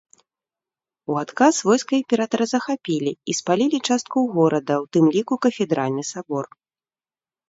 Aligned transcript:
У 1.11 1.17
адказ 1.23 1.55
войска 1.67 1.93
імператара 1.97 2.47
захапілі 2.53 3.11
і 3.33 3.35
спалілі 3.39 3.79
частку 3.87 4.17
горада, 4.37 4.73
у 4.87 4.87
тым 4.97 5.05
ліку 5.17 5.33
кафедральны 5.45 6.03
сабор. 6.11 6.45